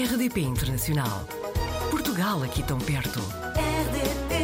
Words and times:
RDP 0.00 0.40
Internacional. 0.40 1.28
Portugal 1.90 2.42
aqui 2.42 2.62
tão 2.62 2.78
perto. 2.78 3.20
RDP 3.54 4.34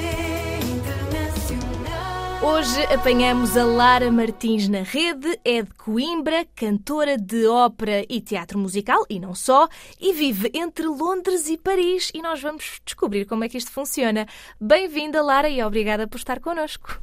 Internacional. 0.71 2.45
Hoje 2.45 2.85
apanhamos 2.93 3.57
a 3.57 3.65
Lara 3.65 4.13
Martins 4.13 4.69
na 4.69 4.83
rede, 4.83 5.41
é 5.43 5.63
de 5.63 5.73
Coimbra, 5.73 6.47
cantora 6.55 7.17
de 7.17 7.47
ópera 7.47 8.05
e 8.07 8.21
teatro 8.21 8.59
musical, 8.59 9.07
e 9.09 9.19
não 9.19 9.35
só, 9.35 9.67
e 9.99 10.13
vive 10.13 10.51
entre 10.53 10.85
Londres 10.85 11.49
e 11.49 11.57
Paris, 11.57 12.11
e 12.13 12.21
nós 12.21 12.43
vamos 12.43 12.79
descobrir 12.85 13.25
como 13.25 13.43
é 13.43 13.49
que 13.49 13.57
isto 13.57 13.71
funciona. 13.71 14.27
Bem-vinda, 14.61 15.23
Lara, 15.23 15.49
e 15.49 15.63
obrigada 15.63 16.07
por 16.07 16.19
estar 16.19 16.39
connosco. 16.39 17.01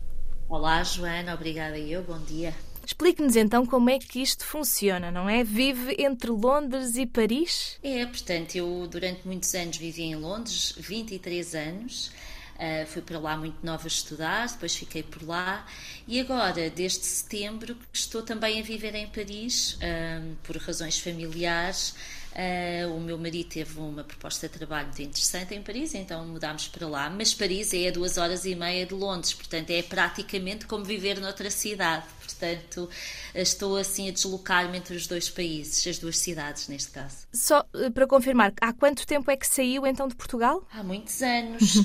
Olá, 0.47 0.83
Joana, 0.83 1.33
obrigada 1.33 1.79
eu, 1.79 2.03
bom 2.03 2.19
dia. 2.19 2.53
Explique-nos 2.85 3.35
então 3.35 3.65
como 3.65 3.89
é 3.89 3.97
que 3.97 4.21
isto 4.21 4.45
funciona, 4.45 5.09
não 5.09 5.29
é? 5.29 5.43
Vive 5.43 5.95
entre 5.99 6.29
Londres 6.29 6.95
e 6.95 7.05
Paris? 7.05 7.77
É, 7.81 8.05
portanto, 8.05 8.55
eu 8.55 8.87
durante 8.89 9.25
muitos 9.25 9.53
anos 9.55 9.77
vivi 9.77 10.03
em 10.03 10.15
Londres, 10.15 10.73
23 10.77 11.55
anos. 11.55 12.11
Uh, 12.53 12.85
fui 12.85 13.01
para 13.01 13.17
lá 13.17 13.35
muito 13.35 13.57
nova 13.65 13.85
a 13.85 13.87
estudar, 13.87 14.47
depois 14.47 14.75
fiquei 14.75 15.01
por 15.01 15.27
lá 15.27 15.65
e 16.07 16.19
agora, 16.19 16.69
desde 16.69 17.03
setembro, 17.03 17.75
estou 17.91 18.21
também 18.21 18.59
a 18.59 18.63
viver 18.63 18.93
em 18.93 19.07
Paris 19.07 19.73
uh, 19.73 20.35
por 20.43 20.55
razões 20.57 20.99
familiares. 20.99 21.95
Uh, 22.33 22.89
o 22.95 22.99
meu 22.99 23.15
marido 23.15 23.47
teve 23.47 23.79
uma 23.79 24.03
proposta 24.03 24.49
de 24.49 24.57
trabalho 24.57 24.87
muito 24.87 25.03
interessante 25.03 25.53
em 25.53 25.61
Paris, 25.61 25.93
então 25.93 26.25
mudámos 26.25 26.67
para 26.67 26.87
lá. 26.87 27.07
Mas 27.07 27.31
Paris 27.31 27.71
é 27.75 27.89
a 27.89 27.91
duas 27.91 28.17
horas 28.17 28.43
e 28.43 28.55
meia 28.55 28.87
de 28.87 28.95
Londres, 28.95 29.35
portanto 29.35 29.69
é 29.69 29.83
praticamente 29.83 30.65
como 30.65 30.83
viver 30.83 31.19
noutra 31.19 31.51
cidade. 31.51 32.07
Portanto, 32.19 32.89
estou 33.35 33.77
assim 33.77 34.09
a 34.09 34.11
deslocar-me 34.11 34.79
entre 34.79 34.95
os 34.95 35.05
dois 35.05 35.29
países, 35.29 35.85
as 35.85 35.99
duas 35.99 36.17
cidades 36.17 36.67
neste 36.67 36.89
caso. 36.89 37.17
Só 37.31 37.63
uh, 37.71 37.91
para 37.91 38.07
confirmar, 38.07 38.51
há 38.59 38.73
quanto 38.73 39.05
tempo 39.05 39.29
é 39.29 39.37
que 39.37 39.45
saiu 39.45 39.85
então 39.85 40.07
de 40.07 40.15
Portugal? 40.15 40.67
Há 40.71 40.81
muitos 40.81 41.21
anos. 41.21 41.75
uh, 41.75 41.83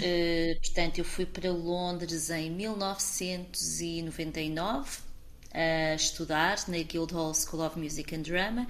portanto, 0.64 0.96
eu 0.98 1.04
fui 1.04 1.26
para 1.26 1.52
Londres 1.52 2.30
em 2.30 2.50
1999 2.50 5.00
a 5.52 5.94
estudar 5.94 6.56
na 6.68 6.78
Guildhall 6.78 7.34
School 7.34 7.66
of 7.66 7.78
Music 7.78 8.14
and 8.14 8.22
Drama. 8.22 8.66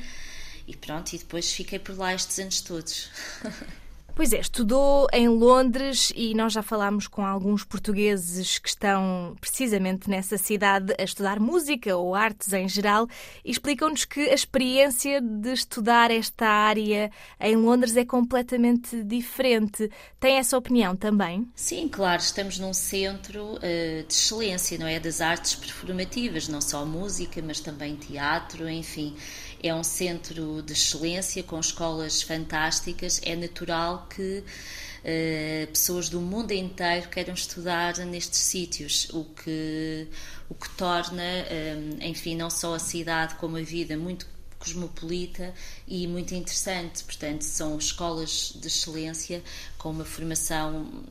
E 0.69 0.77
pronto, 0.77 1.15
e 1.15 1.19
depois 1.19 1.51
fiquei 1.51 1.79
por 1.79 1.97
lá 1.97 2.15
estes 2.15 2.39
anos 2.39 2.61
todos. 2.61 3.11
Pois 4.19 4.33
é, 4.33 4.41
estudou 4.41 5.07
em 5.13 5.29
Londres 5.29 6.13
e 6.17 6.35
nós 6.35 6.53
já 6.53 6.61
falámos 6.61 7.07
com 7.07 7.25
alguns 7.25 7.63
portugueses 7.63 8.59
que 8.59 8.69
estão 8.69 9.37
precisamente 9.41 10.11
nessa 10.11 10.37
cidade 10.37 10.93
a 10.99 11.05
estudar 11.05 11.39
música 11.39 11.97
ou 11.97 12.17
artes 12.17 12.53
em 12.53 12.69
geral 12.69 13.07
e 13.45 13.53
explicam-nos 13.53 14.05
que 14.05 14.29
a 14.29 14.35
experiência 14.35 15.21
de 15.21 15.53
estudar 15.53 16.11
esta 16.11 16.49
área 16.49 17.13
em 17.39 17.55
Londres 17.55 17.97
é 17.97 18.05
completamente 18.05 19.05
diferente. 19.05 19.89
Tem 20.19 20.39
essa 20.39 20.59
opinião 20.59 20.97
também? 20.97 21.47
Sim, 21.55 21.87
claro, 21.87 22.21
estamos 22.21 22.59
num 22.59 22.75
centro 22.75 23.55
uh, 23.55 23.61
de 24.05 24.13
excelência, 24.13 24.77
não 24.79 24.89
é? 24.89 24.99
Das 24.99 25.21
artes 25.21 25.55
performativas, 25.55 26.49
não 26.49 26.61
só 26.61 26.85
música, 26.85 27.41
mas 27.41 27.61
também 27.61 27.95
teatro, 27.95 28.69
enfim. 28.69 29.15
É 29.63 29.75
um 29.75 29.83
centro 29.83 30.63
de 30.63 30.73
excelência 30.73 31.43
com 31.43 31.59
escolas 31.59 32.23
fantásticas. 32.23 33.21
É 33.25 33.35
natural 33.35 34.07
que 34.09 34.39
uh, 34.43 35.67
pessoas 35.69 36.09
do 36.09 36.21
mundo 36.21 36.53
inteiro 36.53 37.09
queiram 37.09 37.35
estudar 37.35 37.97
nestes 37.99 38.39
sítios, 38.39 39.09
o 39.13 39.25
que, 39.25 40.07
o 40.49 40.55
que 40.55 40.69
torna, 40.71 41.23
um, 41.23 42.05
enfim, 42.05 42.37
não 42.37 42.51
só 42.51 42.75
a 42.75 42.79
cidade 42.79 43.35
como 43.35 43.57
a 43.57 43.63
vida 43.63 43.97
muito 43.97 44.27
cosmopolita 44.59 45.55
e 45.87 46.07
muito 46.07 46.35
interessante. 46.35 47.05
Portanto, 47.05 47.43
são 47.43 47.79
escolas 47.79 48.53
de 48.55 48.67
excelência 48.67 49.43
com 49.77 49.91
uma 49.91 50.05
formação 50.05 51.05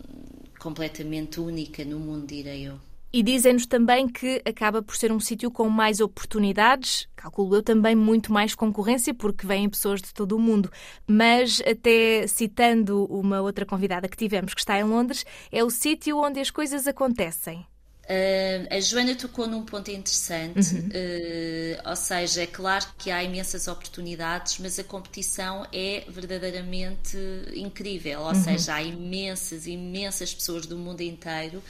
completamente 0.60 1.40
única 1.40 1.84
no 1.86 2.00
mundo, 2.00 2.28
direi 2.28 2.68
eu. 2.68 2.87
E 3.18 3.24
dizem-nos 3.24 3.66
também 3.66 4.08
que 4.08 4.44
acaba 4.46 4.80
por 4.80 4.96
ser 4.96 5.12
um 5.12 5.20
sítio 5.20 5.50
com 5.50 5.68
mais 5.70 6.00
oportunidades, 6.00 7.08
calculo 7.16 7.56
eu 7.56 7.64
também 7.64 7.96
muito 7.96 8.32
mais 8.32 8.54
concorrência, 8.54 9.12
porque 9.12 9.48
vêm 9.48 9.68
pessoas 9.68 10.04
de 10.04 10.14
todo 10.14 10.34
o 10.34 10.40
mundo. 10.40 10.72
Mas, 11.08 11.60
até 11.62 12.28
citando 12.28 13.06
uma 13.06 13.42
outra 13.42 13.66
convidada 13.66 14.08
que 14.08 14.16
tivemos 14.16 14.54
que 14.54 14.60
está 14.60 14.80
em 14.80 14.84
Londres, 14.84 15.26
é 15.52 15.64
o 15.64 15.70
sítio 15.72 16.20
onde 16.20 16.40
as 16.40 16.52
coisas 16.52 16.86
acontecem. 16.86 17.66
Uh, 18.04 18.68
a 18.70 18.80
Joana 18.80 19.16
tocou 19.16 19.48
num 19.48 19.66
ponto 19.66 19.90
interessante, 19.90 20.76
uhum. 20.76 20.88
uh, 20.90 21.90
ou 21.90 21.96
seja, 21.96 22.44
é 22.44 22.48
claro 22.48 22.86
que 23.00 23.10
há 23.10 23.24
imensas 23.24 23.68
oportunidades, 23.68 24.60
mas 24.60 24.78
a 24.78 24.84
competição 24.84 25.66
é 25.74 26.04
verdadeiramente 26.08 27.18
incrível, 27.56 28.20
ou 28.20 28.28
uhum. 28.28 28.44
seja, 28.44 28.76
há 28.76 28.84
imensas, 28.84 29.66
imensas 29.66 30.36
pessoas 30.36 30.68
do 30.68 30.78
mundo 30.78 31.02
inteiro 31.02 31.64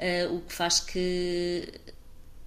uh, 0.00 0.34
o 0.34 0.40
que 0.40 0.52
faz 0.52 0.80
que 0.80 1.72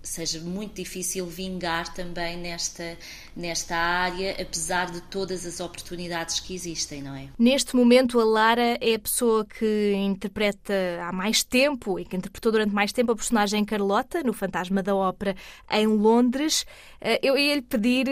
seja 0.04 0.42
muito 0.42 0.76
difícil 0.76 1.26
vingar 1.26 1.94
também 1.94 2.38
nesta, 2.38 2.98
nesta 3.34 3.76
área, 3.76 4.34
apesar 4.34 4.92
de 4.92 5.00
todas 5.04 5.46
as 5.46 5.62
oportunidades 5.62 6.42
que 6.42 6.54
existem, 6.54 7.02
não 7.02 7.16
é? 7.16 7.30
Neste 7.40 7.74
momento, 7.74 8.20
a 8.20 8.26
Lara 8.26 8.78
é 8.82 8.96
a 8.96 9.00
pessoa 9.00 9.46
que 9.46 9.94
interpreta 9.94 10.74
há 11.02 11.14
mais 11.14 11.42
tempo 11.42 11.98
e 11.98 12.04
que 12.04 12.18
interpretou 12.18 12.52
durante 12.52 12.74
mais 12.74 12.92
tempo 12.92 13.14
a 13.14 13.16
personagem 13.16 13.64
Carlota 13.64 14.22
no 14.22 14.34
Fantasma 14.34 14.84
da 14.84 14.94
Ópera 14.94 15.36
em 15.72 15.88
Londres. 15.88 16.66
Eh, 17.00 17.22
eu 17.24 17.38
ia 17.38 17.56
lhe 17.56 17.62
pedir 17.62 18.06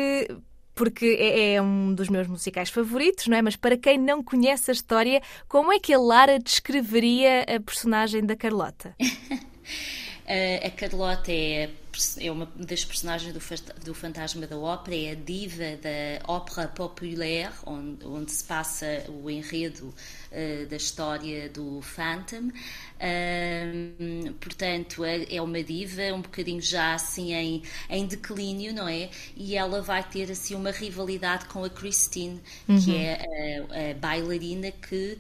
porque 0.82 1.16
é, 1.20 1.54
é, 1.54 1.62
um 1.62 1.94
dos 1.94 2.10
meus 2.10 2.26
musicais 2.28 2.72
favoritos, 2.72 3.28
não 3.28 3.38
é? 3.38 3.42
Mas 3.44 3.56
para 3.56 3.78
quem 3.78 4.00
não 4.00 4.24
conhece 4.24 4.72
a 4.72 4.74
história, 4.74 5.22
como 5.48 5.72
é 5.72 5.80
que 5.80 5.94
a 5.94 6.00
Lara 6.00 6.40
descreveria 6.40 7.44
a 7.44 7.60
personagem 7.60 8.26
da 8.26 8.36
Carlota? 8.36 8.96
a 10.26 10.70
Carlota 10.72 11.32
é, 11.32 11.70
é 12.20 12.32
uma 12.32 12.48
das 12.56 12.86
personagens 12.86 13.34
do, 13.34 13.84
do 13.84 13.94
Fantasma 13.94 14.48
da 14.48 14.58
Ópera, 14.58 14.96
é 14.96 15.12
a 15.12 15.16
diva 15.16 15.78
da 15.82 16.32
ópera 16.32 16.68
populaire, 16.68 17.54
onde, 17.66 18.06
onde 18.06 18.32
se 18.32 18.44
passa 18.44 19.06
o 19.10 19.30
enredo 19.30 19.94
uh, 20.32 20.66
da 20.68 20.76
história 20.76 21.50
do 21.50 21.82
Phantom. 21.82 22.50
Uh, 22.98 24.34
portanto, 24.40 25.04
é, 25.04 25.36
é 25.36 25.42
uma 25.42 25.64
diva, 25.64 26.14
um 26.14 26.22
bocadinho 26.22 26.62
já 26.62 26.94
assim 26.94 27.34
em, 27.34 27.64
em 27.90 28.06
declínio, 28.06 28.74
não 28.74 28.88
é? 28.88 29.10
E 29.36 29.56
ela 29.56 29.82
vai 29.82 30.04
ter 30.04 30.32
assim 30.32 30.56
uma 30.56 30.72
rivalidade 30.72 31.46
com 31.46 31.64
a 31.64 31.70
Christine, 31.70 32.40
uhum. 32.68 32.82
que 32.82 32.96
é 32.96 33.66
a, 33.70 33.92
a 33.92 33.94
bailarina 33.96 34.72
que 34.72 35.18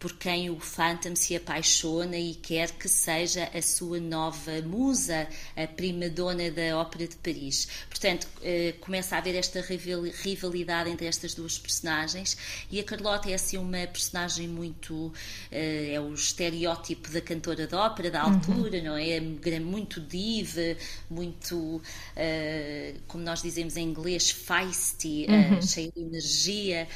por 0.00 0.14
quem 0.14 0.48
o 0.48 0.58
Phantom 0.58 1.14
se 1.14 1.36
apaixona 1.36 2.16
e 2.16 2.34
quer 2.34 2.70
que 2.70 2.88
seja 2.88 3.50
a 3.54 3.60
sua 3.60 4.00
nova 4.00 4.62
musa, 4.62 5.28
a 5.54 5.66
prima 5.66 6.08
dona 6.08 6.50
da 6.50 6.78
Ópera 6.78 7.06
de 7.06 7.16
Paris. 7.16 7.68
Portanto, 7.90 8.26
eh, 8.42 8.74
começa 8.80 9.14
a 9.14 9.18
haver 9.18 9.34
esta 9.34 9.60
rivalidade 9.60 10.88
entre 10.88 11.06
estas 11.06 11.34
duas 11.34 11.58
personagens 11.58 12.34
e 12.70 12.80
a 12.80 12.84
Carlota 12.84 13.30
é 13.30 13.34
assim 13.34 13.58
uma 13.58 13.86
personagem 13.88 14.48
muito 14.48 15.12
eh, 15.52 15.92
é 15.92 16.00
o 16.00 16.14
estereótipo 16.14 17.10
da 17.10 17.20
cantora 17.20 17.66
de 17.66 17.74
ópera 17.74 18.10
da 18.10 18.22
altura, 18.22 18.78
uhum. 18.78 18.84
não 18.84 18.96
é? 18.96 19.10
é 19.10 19.60
muito 19.60 20.00
diva, 20.00 20.78
muito 21.10 21.82
eh, 22.16 22.94
como 23.06 23.22
nós 23.22 23.42
dizemos 23.42 23.76
em 23.76 23.84
inglês 23.84 24.30
feisty, 24.30 25.26
uhum. 25.28 25.60
cheia 25.60 25.92
de 25.94 26.00
energia, 26.00 26.88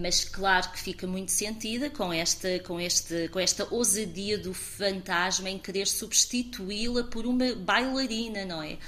mas 0.00 0.24
claro 0.24 0.70
que 0.72 0.78
fica 0.78 1.06
muito 1.06 1.30
sentido 1.30 1.81
com 1.90 2.12
esta, 2.12 2.58
com, 2.60 2.80
este, 2.80 3.28
com 3.28 3.38
esta 3.38 3.66
ousadia 3.72 4.38
do 4.38 4.54
fantasma 4.54 5.50
em 5.50 5.58
querer 5.58 5.86
substituí-la 5.86 7.04
por 7.04 7.26
uma 7.26 7.54
bailarina, 7.54 8.44
não 8.44 8.62
é? 8.62 8.78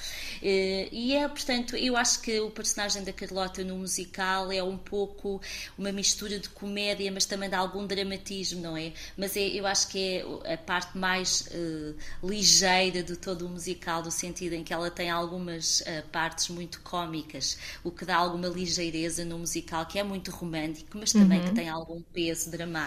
Eh, 0.43 0.89
e 0.93 1.15
é, 1.15 1.27
portanto, 1.27 1.77
eu 1.77 1.97
acho 1.97 2.21
que 2.21 2.39
o 2.41 2.51
personagem 2.51 3.03
da 3.03 3.13
Carlota 3.13 3.65
no 3.65 3.77
musical 3.77 4.53
é 4.53 4.63
um 4.63 4.77
pouco 4.77 5.41
uma 5.79 5.91
mistura 5.91 6.39
de 6.39 6.49
comédia, 6.51 7.11
mas 7.11 7.25
também 7.25 7.49
de 7.49 7.55
algum 7.55 7.87
dramatismo, 7.87 8.61
não 8.61 8.77
é? 8.77 8.93
Mas 9.17 9.37
é, 9.37 9.41
eu 9.41 9.67
acho 9.67 9.89
que 9.89 10.23
é 10.45 10.53
a 10.55 10.59
parte 10.59 10.97
mais 10.99 11.49
uh, 11.53 11.95
ligeira 12.23 13.03
de 13.03 13.17
todo 13.17 13.47
o 13.47 13.49
musical, 13.49 14.03
no 14.03 14.11
sentido 14.11 14.53
em 14.53 14.63
que 14.63 14.73
ela 14.73 14.91
tem 14.91 15.11
algumas 15.11 15.81
uh, 15.81 16.07
partes 16.13 16.49
muito 16.49 16.81
cómicas, 16.83 17.59
o 17.83 17.91
que 17.91 18.05
dá 18.05 18.17
alguma 18.17 18.49
ligeireza 18.49 19.25
no 19.25 19.39
musical, 19.39 19.87
que 19.87 19.99
é 19.99 20.03
muito 20.03 20.31
romântico, 20.31 20.99
mas 20.99 21.13
também 21.13 21.41
uhum. 21.41 21.49
que 21.49 21.55
tem 21.55 21.69
algum 21.69 22.03
peso 22.03 22.51
dramático. 22.51 22.84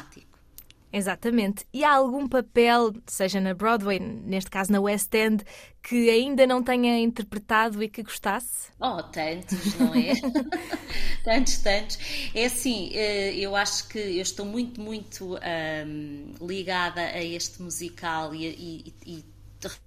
Exatamente. 0.91 1.65
E 1.73 1.83
há 1.83 1.95
algum 1.95 2.27
papel, 2.27 2.93
seja 3.05 3.41
na 3.41 3.53
Broadway, 3.53 3.99
neste 3.99 4.49
caso 4.49 4.71
na 4.71 4.79
West 4.79 5.13
End, 5.13 5.43
que 5.83 6.09
ainda 6.09 6.47
não 6.47 6.63
tenha 6.63 6.97
interpretado 6.99 7.83
e 7.83 7.89
que 7.89 8.01
gostasse? 8.01 8.69
Oh, 8.79 9.03
tantos, 9.03 9.75
não 9.75 9.93
é? 9.93 10.13
tantos, 11.23 11.57
tantos. 11.57 11.97
É 12.33 12.45
assim, 12.45 12.91
eh, 12.93 13.35
eu 13.35 13.55
acho 13.55 13.87
que 13.89 13.99
eu 13.99 14.21
estou 14.21 14.45
muito, 14.45 14.79
muito 14.79 15.37
um, 15.37 16.33
ligada 16.45 17.01
a 17.01 17.23
este 17.23 17.61
musical 17.61 18.33
e, 18.33 18.47
e, 18.47 18.93
e 19.05 19.25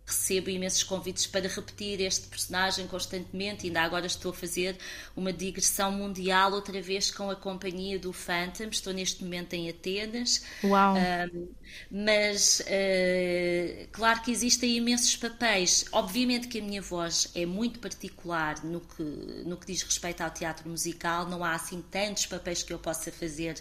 recebo 0.06 0.50
imensos 0.50 0.82
convites 0.82 1.26
para 1.26 1.48
repetir 1.48 2.00
este 2.00 2.26
personagem 2.26 2.86
constantemente. 2.86 3.66
Ainda 3.66 3.82
agora 3.82 4.06
estou 4.06 4.32
a 4.32 4.34
fazer 4.34 4.76
uma 5.16 5.32
digressão 5.32 5.92
mundial 5.92 6.52
outra 6.52 6.80
vez 6.82 7.10
com 7.10 7.30
a 7.30 7.36
companhia 7.36 7.98
do 7.98 8.12
Phantom. 8.12 8.68
Estou 8.70 8.92
neste 8.92 9.22
momento 9.22 9.54
em 9.54 9.68
Atenas. 9.68 10.44
Uau! 10.64 10.94
Um, 10.96 11.48
mas 11.90 12.60
uh, 12.60 13.88
claro 13.92 14.22
que 14.22 14.30
existem 14.30 14.76
imensos 14.76 15.16
papéis. 15.16 15.84
Obviamente 15.92 16.48
que 16.48 16.58
a 16.58 16.62
minha 16.62 16.82
voz 16.82 17.30
é 17.34 17.46
muito 17.46 17.78
particular 17.78 18.64
no 18.64 18.80
que, 18.80 19.02
no 19.02 19.56
que 19.56 19.66
diz 19.66 19.82
respeito 19.82 20.22
ao 20.22 20.30
teatro 20.30 20.68
musical. 20.68 21.28
Não 21.28 21.44
há 21.44 21.54
assim 21.54 21.82
tantos 21.90 22.26
papéis 22.26 22.62
que 22.62 22.72
eu 22.72 22.78
possa 22.78 23.12
fazer 23.12 23.54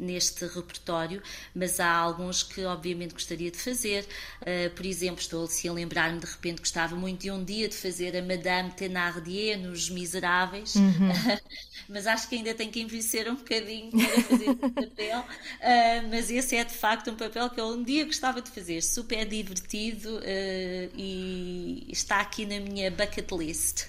neste 0.00 0.46
repertório, 0.46 1.22
mas 1.54 1.78
há 1.78 1.90
alguns 1.90 2.42
que 2.42 2.64
obviamente 2.64 3.12
gostaria 3.12 3.50
de 3.50 3.58
fazer. 3.58 4.06
Uh, 4.40 4.70
por 4.74 4.86
exemplo, 4.86 5.20
estou 5.20 5.44
assim 5.44 5.68
a 5.68 5.72
lembrar-me 5.72 6.18
de 6.18 6.26
repente 6.26 6.60
gostava 6.60 6.96
muito 6.96 7.20
de 7.20 7.30
um 7.30 7.44
dia 7.44 7.68
de 7.68 7.74
fazer 7.74 8.16
a 8.16 8.22
Madame 8.22 8.70
Thénardier 8.70 9.58
nos 9.58 9.90
Miseráveis, 9.90 10.74
uhum. 10.74 11.38
mas 11.88 12.06
acho 12.06 12.28
que 12.28 12.36
ainda 12.36 12.54
tem 12.54 12.70
que 12.70 12.80
envelhecer 12.80 13.30
um 13.30 13.36
bocadinho 13.36 13.90
para 13.90 14.22
fazer 14.22 14.44
esse 14.44 14.56
papel. 14.56 15.20
Uh, 15.20 16.08
mas 16.10 16.30
esse 16.30 16.56
é 16.56 16.64
de 16.64 16.74
facto 16.74 17.10
um 17.10 17.16
papel 17.16 17.50
que 17.50 17.60
eu 17.60 17.68
um 17.68 17.82
dia 17.82 18.04
gostava 18.04 18.40
de 18.40 18.50
fazer, 18.50 18.82
super 18.82 19.26
divertido 19.26 20.16
uh, 20.16 20.90
e 20.96 21.86
está 21.90 22.20
aqui 22.20 22.46
na 22.46 22.58
minha 22.60 22.90
bucket 22.90 23.30
list. 23.32 23.86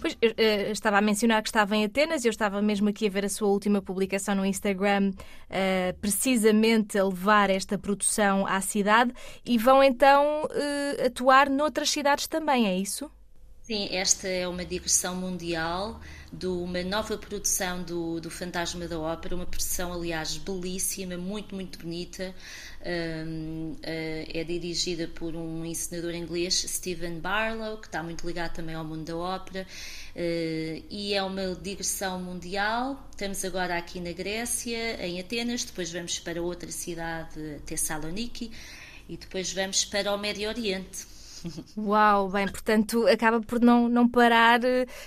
Pois, 0.00 0.16
eu, 0.20 0.30
uh, 0.30 0.72
estava 0.72 0.98
a 0.98 1.00
mencionar 1.00 1.42
que 1.42 1.48
estava 1.48 1.76
em 1.76 1.84
Atenas, 1.84 2.24
eu 2.24 2.30
estava 2.30 2.60
mesmo 2.60 2.88
aqui 2.88 3.06
a 3.06 3.10
ver 3.10 3.24
a 3.24 3.28
sua 3.28 3.48
última 3.48 3.80
publicação 3.80 4.34
no 4.34 4.44
Instagram, 4.44 5.10
uh, 5.10 5.98
precisamente 6.00 6.98
a 6.98 7.04
levar 7.04 7.50
esta 7.50 7.78
produção 7.78 8.46
à 8.46 8.60
cidade, 8.60 9.12
e 9.44 9.56
vão 9.58 9.82
então 9.82 10.44
uh, 10.44 11.06
atuar 11.06 11.48
noutras 11.48 11.90
cidades 11.90 12.26
também, 12.26 12.66
é 12.66 12.76
isso? 12.76 13.10
Sim, 13.68 13.86
esta 13.92 14.26
é 14.26 14.48
uma 14.48 14.64
digressão 14.64 15.14
mundial 15.14 16.00
de 16.32 16.46
uma 16.46 16.82
nova 16.82 17.18
produção 17.18 17.82
do, 17.82 18.18
do 18.18 18.30
Fantasma 18.30 18.88
da 18.88 18.98
Ópera, 18.98 19.34
uma 19.34 19.44
produção, 19.44 19.92
aliás, 19.92 20.38
belíssima, 20.38 21.18
muito, 21.18 21.54
muito 21.54 21.78
bonita. 21.78 22.34
Um, 22.80 23.72
uh, 23.72 23.78
é 23.84 24.42
dirigida 24.42 25.06
por 25.08 25.36
um 25.36 25.66
encenador 25.66 26.14
inglês, 26.14 26.64
Stephen 26.66 27.20
Barlow, 27.20 27.76
que 27.76 27.88
está 27.88 28.02
muito 28.02 28.26
ligado 28.26 28.54
também 28.54 28.74
ao 28.74 28.86
mundo 28.86 29.04
da 29.04 29.16
ópera, 29.18 29.66
uh, 30.16 30.84
e 30.88 31.12
é 31.12 31.22
uma 31.22 31.54
digressão 31.54 32.18
mundial. 32.22 33.06
Estamos 33.10 33.44
agora 33.44 33.76
aqui 33.76 34.00
na 34.00 34.12
Grécia, 34.12 35.06
em 35.06 35.20
Atenas, 35.20 35.62
depois 35.64 35.92
vamos 35.92 36.18
para 36.18 36.40
outra 36.40 36.72
cidade, 36.72 37.60
Tessaloniki, 37.66 38.50
e 39.10 39.18
depois 39.18 39.52
vamos 39.52 39.84
para 39.84 40.14
o 40.14 40.16
Médio 40.16 40.48
Oriente. 40.48 41.07
Uau, 41.76 42.28
bem, 42.28 42.46
portanto 42.48 43.06
acaba 43.06 43.40
por 43.40 43.60
não, 43.60 43.88
não 43.88 44.08
parar. 44.08 44.60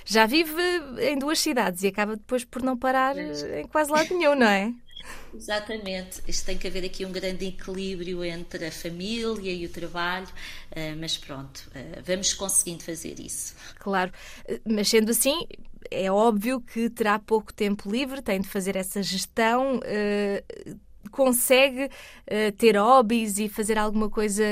Já 0.05 0.25
vive 0.25 0.61
em 0.99 1.17
duas 1.17 1.39
cidades 1.39 1.83
e 1.83 1.87
acaba 1.87 2.15
depois 2.15 2.43
por 2.43 2.61
não 2.61 2.77
parar 2.77 3.15
em 3.17 3.67
quase 3.67 3.91
lado 3.91 4.15
nenhum, 4.15 4.35
não 4.35 4.47
é? 4.47 4.73
Exatamente, 5.33 6.21
isto 6.27 6.45
tem 6.45 6.57
que 6.57 6.67
haver 6.67 6.85
aqui 6.85 7.05
um 7.05 7.11
grande 7.11 7.45
equilíbrio 7.45 8.23
entre 8.23 8.67
a 8.67 8.71
família 8.71 9.51
e 9.51 9.65
o 9.65 9.69
trabalho, 9.69 10.27
eh, 10.71 10.93
mas 10.95 11.17
pronto, 11.17 11.69
eh, 11.73 12.01
vamos 12.05 12.33
conseguindo 12.33 12.83
fazer 12.83 13.19
isso. 13.19 13.55
Claro, 13.79 14.11
mas 14.65 14.89
sendo 14.89 15.11
assim, 15.11 15.47
é 15.89 16.11
óbvio 16.11 16.61
que 16.61 16.89
terá 16.89 17.17
pouco 17.17 17.53
tempo 17.53 17.89
livre, 17.89 18.21
tem 18.21 18.41
de 18.41 18.47
fazer 18.47 18.75
essa 18.75 19.01
gestão 19.01 19.79
eh, 19.83 20.43
consegue 21.11 21.85
uh, 21.85 22.51
ter 22.57 22.77
hobbies 22.77 23.37
e 23.37 23.47
fazer 23.47 23.77
alguma 23.77 24.09
coisa 24.09 24.43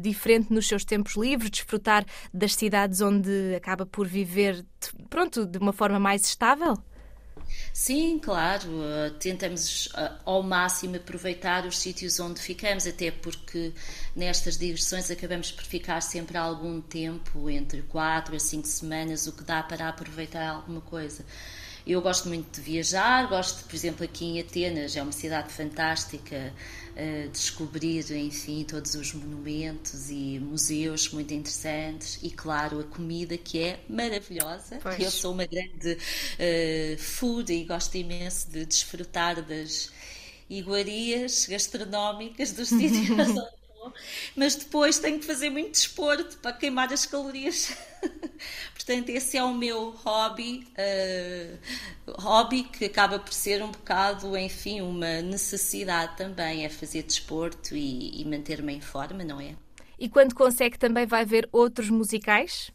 diferente 0.00 0.52
nos 0.52 0.66
seus 0.66 0.84
tempos 0.84 1.14
livres, 1.16 1.50
desfrutar 1.50 2.04
das 2.32 2.54
cidades 2.54 3.00
onde 3.00 3.54
acaba 3.54 3.86
por 3.86 4.06
viver, 4.06 4.64
pronto, 5.08 5.46
de 5.46 5.58
uma 5.58 5.72
forma 5.72 6.00
mais 6.00 6.24
estável? 6.26 6.76
Sim, 7.72 8.18
claro, 8.18 8.68
eh, 8.82 9.10
tentamos 9.20 9.88
eh, 9.94 10.12
ao 10.24 10.42
máximo 10.42 10.96
aproveitar 10.96 11.66
os 11.66 11.78
sítios 11.78 12.18
onde 12.18 12.40
ficamos, 12.40 12.86
até 12.86 13.10
porque 13.10 13.72
nestas 14.14 14.56
digressões 14.56 15.10
acabamos 15.10 15.52
por 15.52 15.64
ficar 15.64 16.00
sempre 16.00 16.36
algum 16.38 16.80
tempo, 16.80 17.50
entre 17.50 17.82
quatro 17.82 18.34
a 18.34 18.38
cinco 18.38 18.66
semanas, 18.66 19.26
o 19.26 19.32
que 19.32 19.44
dá 19.44 19.62
para 19.62 19.88
aproveitar 19.88 20.48
alguma 20.48 20.80
coisa. 20.80 21.24
Eu 21.86 22.02
gosto 22.02 22.28
muito 22.28 22.56
de 22.56 22.60
viajar, 22.60 23.28
gosto, 23.28 23.64
por 23.64 23.76
exemplo, 23.76 24.04
aqui 24.04 24.24
em 24.24 24.40
Atenas, 24.40 24.96
é 24.96 25.02
uma 25.02 25.12
cidade 25.12 25.52
fantástica, 25.52 26.52
uh, 26.96 27.28
descobrir, 27.30 28.10
enfim, 28.10 28.64
todos 28.64 28.96
os 28.96 29.14
monumentos 29.14 30.10
e 30.10 30.40
museus 30.40 31.10
muito 31.10 31.32
interessantes 31.32 32.18
e, 32.24 32.30
claro, 32.30 32.80
a 32.80 32.84
comida 32.84 33.38
que 33.38 33.60
é 33.60 33.78
maravilhosa. 33.88 34.80
Pois. 34.82 34.98
Eu 34.98 35.12
sou 35.12 35.32
uma 35.32 35.46
grande 35.46 35.92
uh, 35.92 36.98
food 36.98 37.52
e 37.52 37.62
gosto 37.62 37.94
imenso 37.94 38.50
de 38.50 38.66
desfrutar 38.66 39.40
das 39.40 39.88
iguarias 40.50 41.46
gastronómicas 41.48 42.50
dos 42.50 42.66
sítios 42.68 43.10
onde 43.10 43.55
mas 44.34 44.54
depois 44.54 44.98
tenho 44.98 45.18
que 45.18 45.26
fazer 45.26 45.50
muito 45.50 45.72
desporto 45.72 46.36
para 46.38 46.52
queimar 46.52 46.92
as 46.92 47.06
calorias. 47.06 47.76
Portanto, 48.74 49.08
esse 49.08 49.36
é 49.36 49.42
o 49.42 49.52
meu 49.52 49.90
hobby, 49.90 50.66
uh, 50.78 52.12
hobby 52.20 52.64
que 52.64 52.84
acaba 52.84 53.18
por 53.18 53.32
ser 53.32 53.62
um 53.62 53.70
bocado, 53.70 54.36
enfim, 54.36 54.80
uma 54.80 55.20
necessidade 55.22 56.16
também, 56.16 56.64
é 56.64 56.68
fazer 56.68 57.02
desporto 57.02 57.74
e, 57.74 58.20
e 58.20 58.24
manter-me 58.24 58.74
em 58.74 58.80
forma, 58.80 59.24
não 59.24 59.40
é? 59.40 59.56
E 59.98 60.08
quando 60.08 60.34
consegue 60.34 60.78
também 60.78 61.06
vai 61.06 61.24
ver 61.24 61.48
outros 61.50 61.88
musicais? 61.88 62.70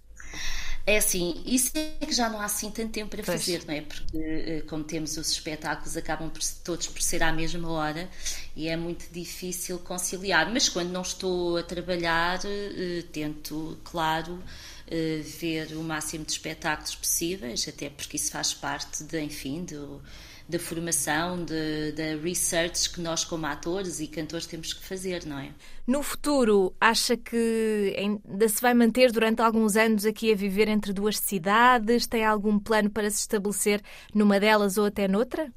É 0.85 0.97
assim, 0.97 1.41
isso 1.45 1.71
é 1.75 2.05
que 2.05 2.11
já 2.11 2.27
não 2.29 2.41
há 2.41 2.45
assim 2.45 2.71
tanto 2.71 2.91
tempo 2.91 3.11
para 3.11 3.23
pois. 3.23 3.41
fazer, 3.41 3.63
não 3.65 3.73
é? 3.73 3.81
Porque, 3.81 4.17
eh, 4.17 4.63
como 4.67 4.83
temos 4.83 5.15
os 5.15 5.29
espetáculos, 5.31 5.95
acabam 5.95 6.29
por, 6.29 6.41
todos 6.63 6.87
por 6.87 7.01
ser 7.01 7.21
à 7.21 7.31
mesma 7.31 7.69
hora 7.69 8.09
e 8.55 8.67
é 8.67 8.75
muito 8.75 9.05
difícil 9.11 9.77
conciliar. 9.79 10.51
Mas 10.51 10.69
quando 10.69 10.89
não 10.89 11.03
estou 11.03 11.57
a 11.57 11.63
trabalhar, 11.63 12.39
eh, 12.45 13.03
tento, 13.11 13.77
claro, 13.83 14.43
eh, 14.87 15.21
ver 15.23 15.73
o 15.77 15.83
máximo 15.83 16.25
de 16.25 16.31
espetáculos 16.31 16.95
possíveis, 16.95 17.67
até 17.67 17.89
porque 17.89 18.17
isso 18.17 18.31
faz 18.31 18.53
parte, 18.53 19.03
de, 19.03 19.21
enfim, 19.21 19.63
do 19.63 20.01
da 20.51 20.59
formação, 20.59 21.43
da 21.45 22.21
research 22.21 22.91
que 22.91 23.01
nós, 23.01 23.23
como 23.23 23.45
atores 23.45 23.99
e 23.99 24.07
cantores, 24.07 24.45
temos 24.45 24.73
que 24.73 24.83
fazer, 24.83 25.25
não 25.25 25.39
é? 25.39 25.49
No 25.87 26.03
futuro, 26.03 26.75
acha 26.79 27.15
que 27.15 27.95
ainda 27.97 28.47
se 28.49 28.61
vai 28.61 28.73
manter 28.73 29.11
durante 29.11 29.41
alguns 29.41 29.75
anos 29.75 30.05
aqui 30.05 30.31
a 30.31 30.35
viver 30.35 30.67
entre 30.67 30.93
duas 30.93 31.17
cidades? 31.17 32.05
Tem 32.05 32.25
algum 32.25 32.59
plano 32.59 32.89
para 32.89 33.09
se 33.09 33.21
estabelecer 33.21 33.81
numa 34.13 34.39
delas 34.39 34.77
ou 34.77 34.85
até 34.85 35.07
noutra? 35.07 35.51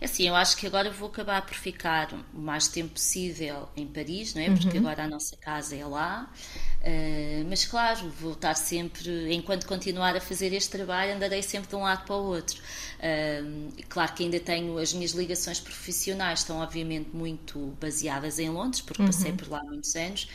É 0.00 0.06
assim, 0.06 0.26
eu 0.26 0.34
acho 0.34 0.56
que 0.56 0.66
agora 0.66 0.90
vou 0.90 1.08
acabar 1.08 1.42
por 1.42 1.54
ficar 1.54 2.08
o 2.32 2.38
mais 2.38 2.68
tempo 2.68 2.94
possível 2.94 3.68
em 3.76 3.86
Paris, 3.86 4.32
não 4.32 4.40
é? 4.40 4.50
Porque 4.50 4.78
uhum. 4.78 4.86
agora 4.86 5.04
a 5.04 5.08
nossa 5.08 5.36
casa 5.36 5.76
é 5.76 5.84
lá. 5.84 6.32
Uh, 6.80 7.44
mas 7.46 7.66
claro, 7.66 8.08
vou 8.18 8.32
estar 8.32 8.54
sempre, 8.54 9.30
enquanto 9.34 9.66
continuar 9.66 10.16
a 10.16 10.20
fazer 10.20 10.54
este 10.54 10.70
trabalho, 10.70 11.14
andarei 11.14 11.42
sempre 11.42 11.68
de 11.68 11.76
um 11.76 11.82
lado 11.82 12.06
para 12.06 12.16
o 12.16 12.24
outro. 12.24 12.58
Uh, 12.98 13.70
claro 13.90 14.14
que 14.14 14.24
ainda 14.24 14.40
tenho 14.40 14.78
as 14.78 14.94
minhas 14.94 15.10
ligações 15.10 15.60
profissionais, 15.60 16.38
estão 16.38 16.60
obviamente 16.60 17.10
muito 17.12 17.76
baseadas 17.78 18.38
em 18.38 18.48
Londres, 18.48 18.80
porque 18.80 19.02
uhum. 19.02 19.08
passei 19.08 19.32
por 19.32 19.50
lá 19.50 19.62
muitos 19.62 19.94
anos 19.96 20.26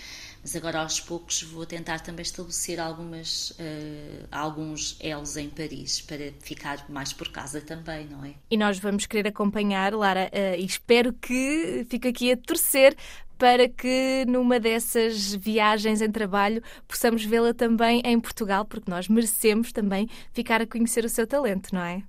mas 0.45 0.55
agora 0.55 0.81
aos 0.81 0.99
poucos 0.99 1.41
vou 1.41 1.65
tentar 1.65 2.01
também 2.01 2.21
estabelecer 2.21 2.79
algumas, 2.79 3.49
uh, 3.49 4.27
alguns 4.31 4.95
elos 4.99 5.37
em 5.37 5.49
Paris 5.49 6.01
para 6.01 6.31
ficar 6.39 6.85
mais 6.87 7.11
por 7.11 7.29
casa 7.29 7.59
também, 7.59 8.05
não 8.05 8.23
é? 8.23 8.35
E 8.51 8.55
nós 8.55 8.77
vamos 8.77 9.07
querer 9.07 9.27
acompanhar, 9.29 9.91
Lara, 9.91 10.29
uh, 10.31 10.61
e 10.61 10.63
espero 10.63 11.11
que 11.13 11.83
fique 11.89 12.07
aqui 12.07 12.31
a 12.31 12.37
torcer 12.37 12.95
para 13.39 13.67
que 13.67 14.23
numa 14.27 14.59
dessas 14.59 15.33
viagens 15.33 15.99
em 15.99 16.11
trabalho 16.11 16.61
possamos 16.87 17.25
vê-la 17.25 17.51
também 17.51 18.03
em 18.05 18.19
Portugal, 18.19 18.65
porque 18.65 18.89
nós 18.89 19.07
merecemos 19.07 19.71
também 19.71 20.07
ficar 20.31 20.61
a 20.61 20.67
conhecer 20.67 21.03
o 21.03 21.09
seu 21.09 21.25
talento, 21.25 21.73
não 21.73 21.81
é? 21.81 22.03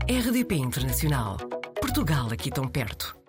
RDP 0.07 0.55
Internacional. 0.55 1.37
Portugal 1.81 2.27
aqui 2.31 2.49
tão 2.49 2.65
perto. 2.67 3.24